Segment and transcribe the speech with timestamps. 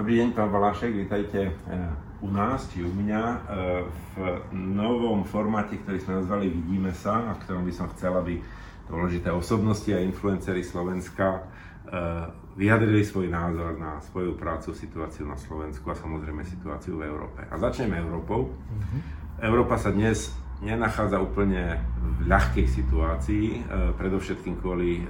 [0.00, 3.84] Dobrý deň, pán Balášek, vítajte eh, u nás, či u mňa, eh,
[4.16, 4.20] v
[4.56, 8.40] novom formáte, ktorý sme nazvali Vidíme sa, a v ktorom by som chcel, aby
[8.88, 15.84] dôležité osobnosti a influencery Slovenska eh, vyjadrili svoj názor na svoju prácu, situáciu na Slovensku
[15.92, 17.44] a samozrejme situáciu v Európe.
[17.52, 18.56] A začneme Európou.
[18.56, 19.00] Mm-hmm.
[19.44, 20.32] Európa sa dnes
[20.64, 23.68] nenachádza úplne v ľahkej situácii,
[24.00, 25.04] predovšetkým kvôli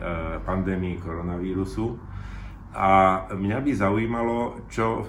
[0.47, 2.10] pandémii koronavírusu
[2.71, 2.89] a
[3.35, 5.07] mňa by zaujímalo, čo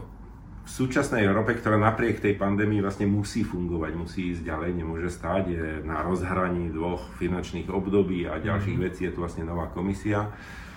[0.62, 5.44] v súčasnej Európe, ktorá napriek tej pandémii vlastne musí fungovať, musí ísť ďalej, nemôže stáť,
[5.50, 8.84] je na rozhraní dvoch finančných období a ďalších mm.
[8.86, 10.30] vecí, je tu vlastne nová komisia.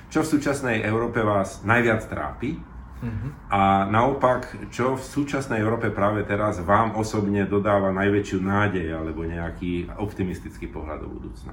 [0.08, 2.56] Čo v súčasnej Európe vás najviac trápi?
[3.04, 3.30] Mm-hmm.
[3.52, 9.92] A naopak, čo v súčasnej Európe práve teraz vám osobne dodáva najväčšiu nádej alebo nejaký
[10.00, 11.52] optimistický pohľad do budúcna?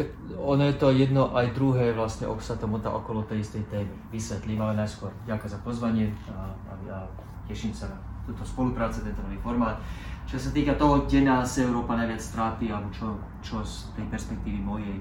[0.00, 3.92] Tak ono je to jedno aj druhé vlastne obsah to motá okolo tej istej témy.
[4.08, 6.98] Vysvetlím, ale najskôr ďakujem za pozvanie a, a, a
[7.44, 9.76] teším sa na túto spoluprácu, tento nový formát.
[10.24, 13.12] Čo sa týka toho, kde nás Európa najviac trápi, alebo čo,
[13.44, 14.96] čo z tej perspektívy mojej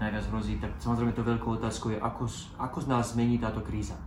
[0.00, 2.24] najviac hrozí, tak samozrejme to veľkou otázkou je, ako,
[2.56, 4.00] ako z nás zmení táto kríza.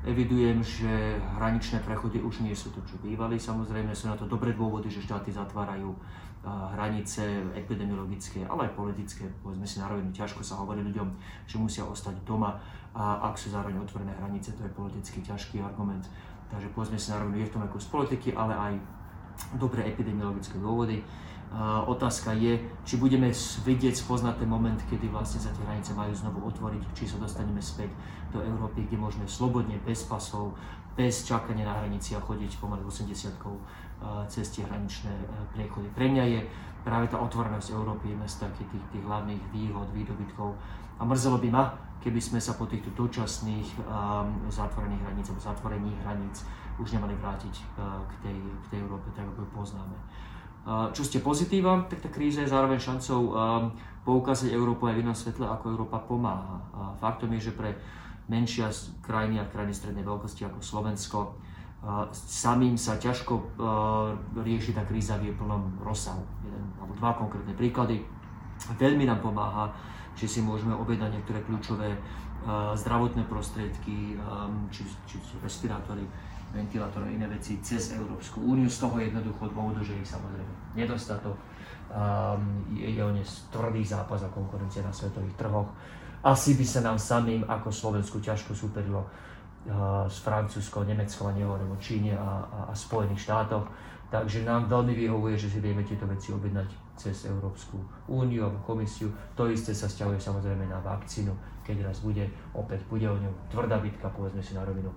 [0.00, 3.36] Evidujem, že hraničné prechody už nie sú to, čo bývali.
[3.36, 5.92] Samozrejme sú na to dobré dôvody, že štáty zatvárajú
[6.72, 7.20] hranice
[7.52, 9.28] epidemiologické, ale aj politické.
[9.44, 11.08] Povedzme si na rovinu, ťažko sa hovorí ľuďom,
[11.44, 12.56] že musia ostať doma
[12.96, 16.08] a ak sú zároveň otvorené hranice, to je politicky ťažký argument.
[16.48, 18.72] Takže povedzme si na je v tom ako z politiky, ale aj
[19.56, 21.02] dobré epidemiologické dôvody.
[21.50, 23.34] Uh, otázka je, či budeme
[23.66, 27.58] vidieť, spoznať ten moment, kedy vlastne sa tie hranice majú znovu otvoriť, či sa dostaneme
[27.58, 27.90] späť
[28.30, 30.54] do Európy, kde môžeme slobodne, bez pasov,
[30.94, 33.34] bez čakania na hranici a chodiť pomaly 80
[34.30, 35.88] cez tie hraničné e, priechody.
[35.92, 36.40] Pre mňa je
[36.80, 40.56] práve tá otvorenosť Európy jedna z takých tých, tých hlavných výhod, výdobytkov.
[40.96, 41.64] A mrzelo by ma,
[42.00, 46.44] keby sme sa po týchto dočasných um, zatvorených hraníc alebo zatvorení hraníc
[46.80, 49.96] už nemali vrátiť uh, k, tej, k tej Európe, tak ako ju poznáme.
[50.60, 53.32] Uh, čo ste pozitíva, tak tá kríza je zároveň šancou um,
[54.04, 56.60] poukázať Európu aj v inom svetle, ako Európa pomáha.
[56.72, 57.76] Uh, faktom je, že pre
[58.28, 58.72] menšia
[59.04, 61.20] krajiny a krajiny strednej veľkosti ako Slovensko
[62.12, 63.56] samým sa ťažko
[64.44, 66.20] rieši tá kríza v jej plnom rozsahu.
[66.44, 68.04] Jeden alebo dva konkrétne príklady.
[68.76, 69.72] Veľmi nám pomáha,
[70.12, 71.96] že si môžeme objednať niektoré kľúčové
[72.76, 74.20] zdravotné prostriedky,
[74.68, 76.04] či, či sú respirátory,
[76.52, 81.36] ventilátory a iné veci cez Európsku úniu z toho jednoducho dôvodu, že ich samozrejme nedostatok.
[82.76, 85.68] je, je o ne tvrdý zápas a konkurencia na svetových trhoch.
[86.22, 89.08] Asi by sa nám samým ako Slovensku ťažko superilo
[90.08, 93.68] s Francúzskou, Nemeckou a nehovorím o Číne a, a, a Spojených štátoch.
[94.10, 97.78] Takže nám veľmi vyhovuje, že si vieme tieto veci objednať cez Európsku
[98.10, 99.12] úniu alebo komisiu.
[99.38, 101.30] To isté sa stiahuje samozrejme na vakcínu,
[101.62, 104.90] keď raz bude, opäť bude o ňu tvrdá bitka, povedzme si na rovinu.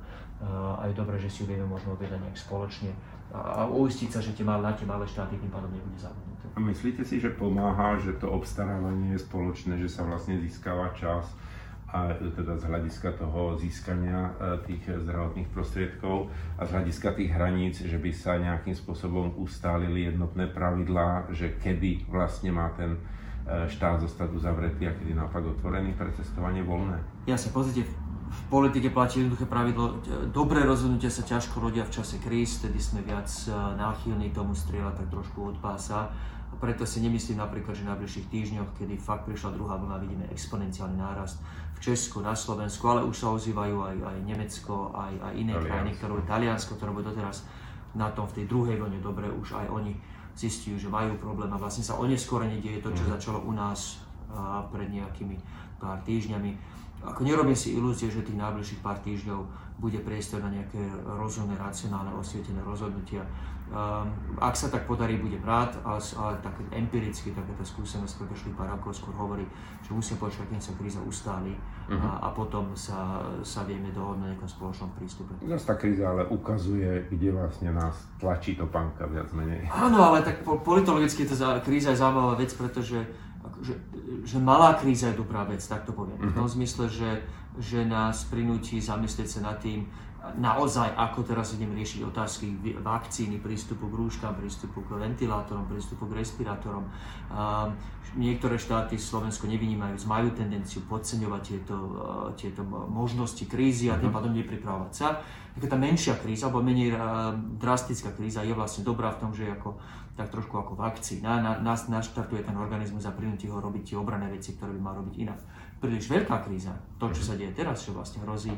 [0.80, 2.92] A je dobré, že si ju vieme možno objednať nejak spoločne
[3.32, 6.50] a, a uistiť sa, že tie malé, tie malé štáty tým pádom nebude zabudnuté.
[6.54, 11.30] A myslíte si, že pomáha, že to obstarávanie je spoločné, že sa vlastne získava čas
[11.94, 17.86] a teda z hľadiska toho získania e, tých zdravotných prostriedkov a z hľadiska tých hraníc,
[17.86, 24.02] že by sa nejakým spôsobom ustálili jednotné pravidlá, že kedy vlastne má ten e, štát
[24.02, 26.98] zostať uzavretý a kedy naopak otvorený pre cestovanie voľné.
[27.30, 28.03] Jasne, pozrite, v
[28.50, 33.30] politike platí jednoduché pravidlo, dobré rozhodnutia sa ťažko rodia v čase kríz, tedy sme viac
[33.46, 36.14] e, náchylní tomu strieľať tak trošku od pása
[36.54, 40.26] a preto si nemyslím napríklad, že v najbližších týždňoch, kedy fakt prišla druhá vlna, vidíme
[40.30, 41.42] exponenciálny nárast
[41.74, 45.66] v Česku, na Slovensku, ale už sa ozývajú aj, aj Nemecko, aj, aj iné Taliansko.
[45.66, 47.38] krajiny, ktoré Taliansko, ktoré boli doteraz
[47.98, 49.98] na tom v tej druhej vlne dobre, už aj oni
[50.34, 53.10] zistujú, že majú problém a vlastne sa oneskorene deje to, čo mm.
[53.18, 54.02] začalo u nás
[54.34, 55.38] a, pred nejakými
[55.78, 56.82] pár týždňami.
[57.04, 59.44] Ako nerobím si ilúzie, že tých najbližších pár týždňov
[59.84, 63.28] bude priestor na nejaké rozumné, racionálne, osvietené rozhodnutia.
[63.74, 64.06] Um,
[64.38, 69.02] ak sa tak podarí, bude rád, ale, ale tak empiricky takáto skúsenosť predošlých pár rokov
[69.02, 69.50] skôr hovorí,
[69.82, 71.58] že musíme počkať, kým sa kríza ustáli
[71.90, 71.98] uh-huh.
[71.98, 75.34] a, a potom sa, sa vieme dohodnúť na nejakom spoločnom prístupe.
[75.42, 79.66] Zase tá kríza ale ukazuje, kde vlastne nás tlačí to panka viac menej.
[79.74, 81.34] Áno, ale tak politologicky to
[81.66, 83.02] kríza je zaujímavá vec, pretože
[83.62, 83.76] že,
[84.24, 86.20] že malá kríza je dobrá vec, tak to poviem.
[86.20, 86.54] V tom mhm.
[86.60, 87.12] zmysle, že,
[87.60, 89.88] že nás prinúti zamyslieť sa nad tým,
[90.40, 96.24] naozaj, ako teraz idem riešiť otázky vakcíny, prístupu k rúškam, prístupu k ventilátorom, prístupu k
[96.24, 96.88] respirátorom.
[97.28, 97.76] Um,
[98.16, 104.16] niektoré štáty, Slovensko nevynímajú, majú tendenciu podceňovať tieto, uh, tieto možnosti krízy a tým mhm.
[104.16, 105.20] pádom nepripravovať sa.
[105.60, 109.52] Taká tá menšia kríza, alebo menej uh, drastická kríza je vlastne dobrá v tom, že
[109.52, 109.76] ako,
[110.16, 114.32] tak trošku ako vakcína na, nás naštartuje ten organizmus a prinúti ho robiť tie obrané
[114.32, 115.40] veci, ktoré by mal robiť inak.
[115.84, 118.56] Príliš veľká kríza, to, čo sa deje teraz, čo vlastne hrozí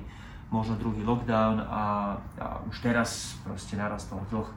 [0.53, 4.47] možno druhý lockdown a, a už teraz proste narastol dlh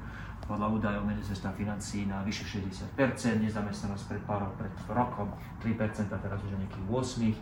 [0.49, 2.97] podľa údajov ministerstva financí na vyše 60%,
[3.45, 5.29] nezamestnanosť pred pár pred rokom
[5.61, 7.37] 3%, teraz už je nejakých 8%,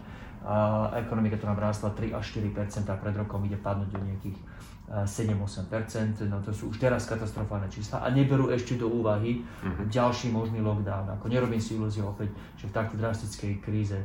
[0.46, 4.38] a ekonomika to nám rástla 3 až 4%, a pred rokom ide padnúť do nejakých
[4.86, 9.90] 7-8%, no to sú už teraz katastrofálne čísla a neberú ešte do úvahy uh-huh.
[9.90, 11.18] ďalší možný lockdown.
[11.18, 13.98] Ako nerobím si ilúziu opäť, že v takto drastickej kríze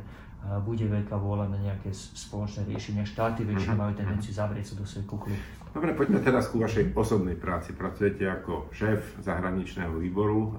[0.66, 3.06] bude veľká vôľa na nejaké spoločné riešenia.
[3.06, 5.36] Štáty väčšinou majú tendenciu zavrieť sa do svojej kukly.
[5.72, 7.72] Dobre, poďme teraz ku vašej osobnej práci.
[7.72, 10.50] Pracujete ako šéf zahraničného výboru e,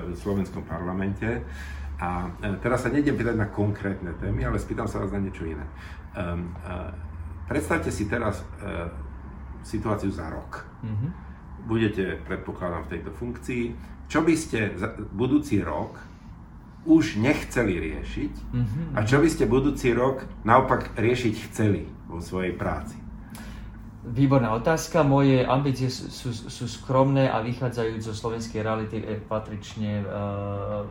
[0.00, 1.44] v slovenskom parlamente.
[2.00, 5.44] A e, teraz sa nejdem pýtať na konkrétne témy, ale spýtam sa vás na niečo
[5.44, 5.66] iné.
[6.10, 6.90] Um, uh,
[7.46, 8.90] predstavte si teraz uh,
[9.62, 10.66] situáciu za rok.
[10.82, 11.10] Mm-hmm.
[11.70, 13.64] Budete, predpokladám, v tejto funkcii.
[14.10, 15.94] Čo by ste za budúci rok
[16.88, 18.86] už nechceli riešiť mm-hmm.
[18.96, 22.96] a čo by ste budúci rok naopak riešiť chceli vo svojej práci?
[24.00, 25.04] Výborná otázka.
[25.04, 28.96] Moje ambície sú, sú skromné a vychádzajú zo slovenskej reality
[29.28, 30.88] patrične uh,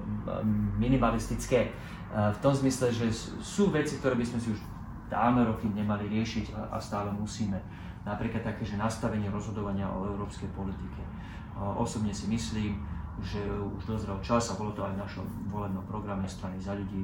[0.77, 1.73] minimalistické.
[2.13, 3.09] Uh, v tom zmysle, že
[3.41, 4.61] sú veci, ktoré by sme si už
[5.09, 7.57] dávno roky nemali riešiť a, a stále musíme.
[8.05, 11.01] Napríklad také, že nastavenie rozhodovania o európskej politike.
[11.57, 12.77] Uh, osobne si myslím,
[13.23, 13.41] že
[13.77, 17.03] už dozrel čas, a bolo to aj v našom volebnom programe strany za ľudí,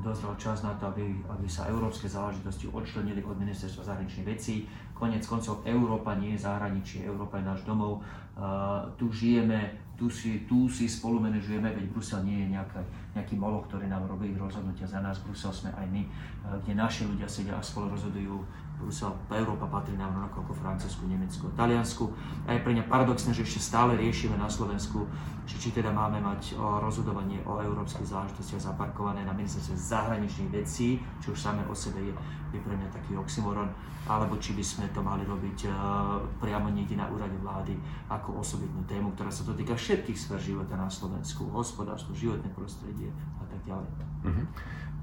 [0.00, 4.68] dozrel čas na to, aby, aby sa európske záležitosti odčlenili od ministerstva zahraničných vecí.
[4.92, 8.04] Konec koncov Európa nie je zahraničie, Európa je náš domov.
[8.36, 12.84] Uh, tu žijeme, tu si, tu si spolu manažujeme, veď Brusel nie je nejaká,
[13.16, 15.16] nejaký moloch, ktorý nám robí rozhodnutia za nás.
[15.24, 18.36] Brusel sme aj my, uh, kde naši ľudia sedia a spolu rozhodujú
[18.76, 22.12] Brusel, Európa patrí nám rovnako ako Francúzsku, Nemecku, Taliansku.
[22.44, 25.08] A je pre mňa paradoxné, že ešte stále riešime na Slovensku,
[25.48, 31.00] že či teda máme mať o rozhodovanie o európskych záležitostiach zaparkované na ministerstve zahraničných vecí,
[31.24, 32.12] čo už samé o sebe je,
[32.52, 33.72] je pre mňa taký oxymoron,
[34.04, 37.74] alebo či by sme to mali robiť uh, priamo niekde na úrade vlády
[38.12, 43.44] ako osobitnú tému, ktorá sa dotýka všetkých sfér života na Slovensku, hospodárstvo, životné prostredie a
[43.46, 43.90] tak ďalej.
[44.26, 44.46] Uh-huh.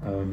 [0.04, 0.30] Um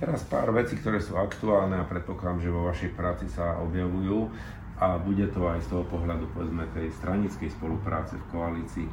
[0.00, 4.32] Teraz pár vecí, ktoré sú aktuálne a predpokladám, že vo vašej práci sa objavujú
[4.80, 8.88] a bude to aj z toho pohľadu povedzme tej stranickej spolupráce v koalícii.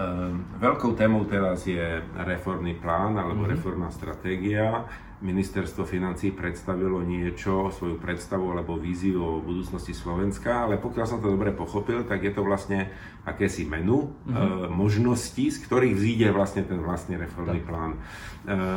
[0.00, 3.52] Um, veľkou témou teraz je reformný plán alebo mm-hmm.
[3.52, 4.88] reformná stratégia
[5.20, 11.28] ministerstvo financí predstavilo niečo, svoju predstavu alebo víziu o budúcnosti Slovenska, ale pokiaľ som to
[11.28, 12.88] dobre pochopil, tak je to vlastne
[13.28, 14.32] akési menu mm-hmm.
[14.32, 17.68] e, možností, z ktorých vzíde vlastne ten vlastný reformný tak.
[17.68, 17.90] plán.
[17.92, 17.98] E,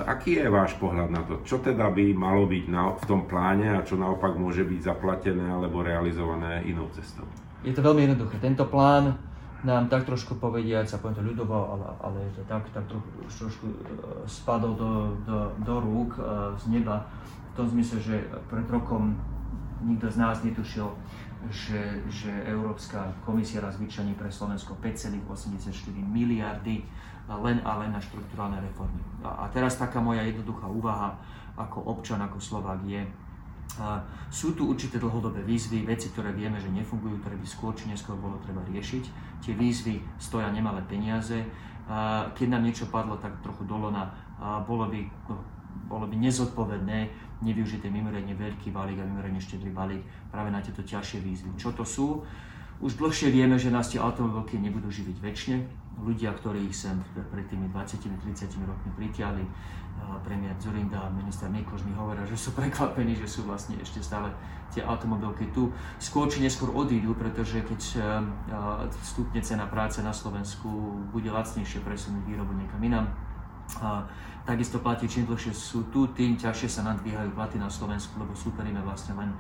[0.04, 1.40] aký je váš pohľad na to?
[1.48, 5.48] Čo teda by malo byť na, v tom pláne a čo naopak môže byť zaplatené
[5.48, 7.24] alebo realizované inou cestou?
[7.64, 8.44] Je to veľmi jednoduché.
[8.44, 9.16] Tento plán
[9.63, 13.65] nám tak trošku povediať, sa poviem to ľudovo, ale, ale to tak, tak trošku, trošku
[13.71, 13.75] e,
[14.27, 14.92] spadol do,
[15.24, 16.21] do, do rúk e,
[16.60, 17.07] z neba
[17.56, 18.15] v tom zmysle, že
[18.51, 19.15] pred rokom
[19.83, 20.92] nikto z nás netušil,
[21.48, 26.83] že, že Európska komisia raz vyčlení pre Slovensko 5,84 miliardy
[27.27, 29.00] len a len na štruktúrálne reformy.
[29.24, 31.16] A, a teraz taká moja jednoduchá úvaha
[31.56, 33.04] ako občan, ako Slovák je,
[34.30, 38.13] sú tu určité dlhodobé výzvy, veci, ktoré vieme, že nefungujú, ktoré by skôr či neskôr
[38.18, 39.04] bolo treba riešiť.
[39.42, 41.42] Tie výzvy stoja nemalé peniaze.
[42.38, 44.13] Keď nám niečo padlo tak trochu dolona,
[44.63, 45.42] bolo by, no,
[45.89, 47.00] bolo by nezodpovedné
[47.44, 51.49] nevyužiť ten mimoriadne veľký balík a mimoriadne štedrý balík práve na tieto ťažšie výzvy.
[51.59, 52.23] Čo to sú?
[52.81, 55.57] Už dlhšie vieme, že nás tie automobilky nebudú živiť väčšine.
[56.03, 58.18] Ľudia, ktorí ich sem pred tými 20-30
[58.65, 59.45] rokmi pritiahli,
[60.25, 64.33] premiér Zurinda a minister Mikloš mi hovoria, že sú prekvapení, že sú vlastne ešte stále
[64.73, 65.69] tie automobilky tu.
[66.01, 67.81] Skôr či neskôr odídu, pretože keď
[69.06, 70.68] stupne cena práce na Slovensku
[71.13, 73.06] bude lacnejšie presunúť výrobu niekam inám,
[73.82, 74.04] a
[74.44, 78.84] takisto platí, čím dlhšie sú tu, tým ťažšie sa nadvíhajú platy na Slovensku, lebo súperíme
[78.84, 79.32] vlastne len,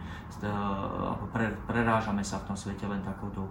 [1.35, 3.45] pre, prerážame sa v tom svete len takouto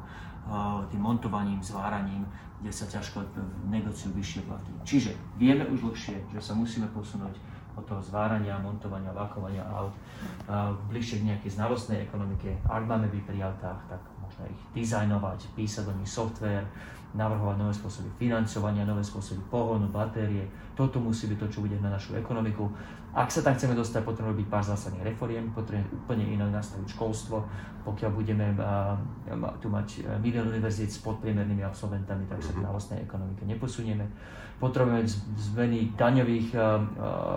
[0.90, 2.26] tým montovaním, zváraním,
[2.58, 3.22] kde sa ťažko
[3.70, 4.70] negociujú vyššie platy.
[4.82, 7.36] Čiže vieme už dlhšie, že sa musíme posunúť
[7.72, 9.94] od toho zvárania, montovania, vakovania aut
[10.90, 12.52] bližšie k nejakej znalostnej ekonomike.
[12.68, 14.02] Ak máme byť pri autách, tak
[14.48, 16.64] ich dizajnovať, písať do nich software,
[17.12, 20.48] navrhovať nové spôsoby financovania, nové spôsoby pohonu, batérie.
[20.72, 22.64] Toto musí byť to, čo bude na našu ekonomiku.
[23.12, 27.44] Ak sa tam chceme dostať, potrebujeme byť pár zásadných reforiem, potrebujeme úplne inak nastaviť školstvo.
[27.84, 28.96] Pokiaľ budeme uh,
[29.60, 34.08] tu mať milión univerzít s podpriemernými absolventami, tak sa k národnej ekonomike neposunieme.
[34.56, 35.04] Potrebujeme
[35.36, 36.80] zmeny daňových uh,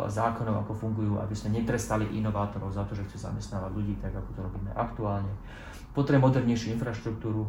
[0.08, 4.30] zákonov, ako fungujú, aby sme netrestali inovátorov za to, že chce zamestnávať ľudí, tak ako
[4.32, 5.36] to robíme aktuálne.
[5.96, 7.48] Potrebujeme modernejšiu infraštruktúru,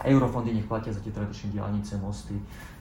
[0.00, 2.32] Eurofondy nech platia za tie tradičné diálnice, mosty,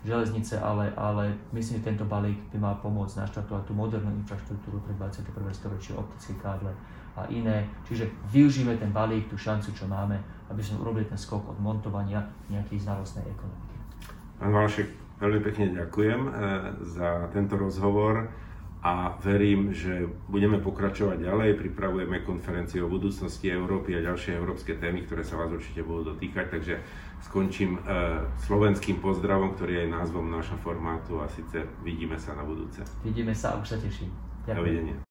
[0.08, 4.96] železnice, ale, ale myslím, že tento balík by mal pomôcť naštartovať tú modernú infraštruktúru pre
[4.96, 5.28] 21.
[5.52, 6.72] storočie, optické káble
[7.20, 7.68] a iné.
[7.84, 10.16] Čiže využíme ten balík, tú šancu, čo máme,
[10.48, 13.76] aby sme urobili ten skok od montovania nejakej znalostnej ekonomiky.
[14.40, 14.88] Pán Valšek,
[15.20, 16.32] veľmi pekne ďakujem eh,
[16.96, 18.32] za tento rozhovor
[18.82, 21.54] a verím, že budeme pokračovať ďalej.
[21.54, 26.50] Pripravujeme konferenciu o budúcnosti Európy a ďalšie európske témy, ktoré sa vás určite budú dotýkať,
[26.50, 26.82] takže
[27.22, 27.82] skončím e,
[28.42, 32.82] slovenským pozdravom, ktorý je názvom nášho formátu a síce vidíme sa na budúce.
[33.06, 34.10] Vidíme sa a už sa teším.
[34.50, 34.58] Ďakujem.
[34.58, 35.11] Dovidenia.